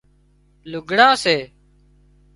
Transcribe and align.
لُگھڙان 0.71 1.13
سي 1.23 1.35